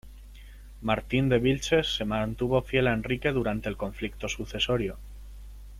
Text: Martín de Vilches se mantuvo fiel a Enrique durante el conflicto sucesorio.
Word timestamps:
Martín 0.81 1.29
de 1.29 1.37
Vilches 1.37 1.93
se 1.95 2.05
mantuvo 2.05 2.63
fiel 2.63 2.87
a 2.87 2.93
Enrique 2.93 3.31
durante 3.31 3.69
el 3.69 3.77
conflicto 3.77 4.27
sucesorio. 4.27 4.97